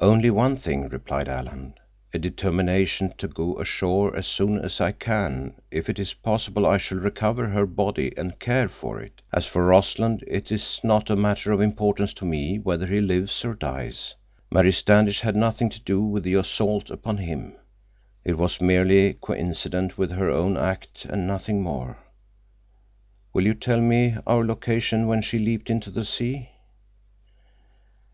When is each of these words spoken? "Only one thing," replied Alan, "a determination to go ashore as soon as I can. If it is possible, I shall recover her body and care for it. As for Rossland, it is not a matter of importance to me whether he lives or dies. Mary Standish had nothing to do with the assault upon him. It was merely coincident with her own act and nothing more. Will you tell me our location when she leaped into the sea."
"Only 0.00 0.28
one 0.30 0.58
thing," 0.58 0.86
replied 0.90 1.30
Alan, 1.30 1.76
"a 2.12 2.18
determination 2.18 3.14
to 3.16 3.26
go 3.26 3.58
ashore 3.58 4.14
as 4.14 4.26
soon 4.26 4.58
as 4.58 4.82
I 4.82 4.92
can. 4.92 5.54
If 5.70 5.88
it 5.88 5.98
is 5.98 6.12
possible, 6.12 6.66
I 6.66 6.76
shall 6.76 6.98
recover 6.98 7.48
her 7.48 7.64
body 7.64 8.12
and 8.18 8.38
care 8.38 8.68
for 8.68 9.00
it. 9.00 9.22
As 9.32 9.46
for 9.46 9.64
Rossland, 9.64 10.22
it 10.26 10.52
is 10.52 10.82
not 10.84 11.08
a 11.08 11.16
matter 11.16 11.52
of 11.52 11.62
importance 11.62 12.12
to 12.16 12.26
me 12.26 12.58
whether 12.58 12.84
he 12.84 13.00
lives 13.00 13.46
or 13.46 13.54
dies. 13.54 14.14
Mary 14.52 14.72
Standish 14.72 15.22
had 15.22 15.36
nothing 15.36 15.70
to 15.70 15.80
do 15.82 16.02
with 16.02 16.22
the 16.24 16.34
assault 16.34 16.90
upon 16.90 17.16
him. 17.16 17.56
It 18.26 18.36
was 18.36 18.60
merely 18.60 19.14
coincident 19.14 19.96
with 19.96 20.10
her 20.10 20.28
own 20.30 20.58
act 20.58 21.06
and 21.06 21.26
nothing 21.26 21.62
more. 21.62 21.96
Will 23.32 23.46
you 23.46 23.54
tell 23.54 23.80
me 23.80 24.16
our 24.26 24.44
location 24.44 25.06
when 25.06 25.22
she 25.22 25.38
leaped 25.38 25.70
into 25.70 25.90
the 25.90 26.04
sea." 26.04 26.50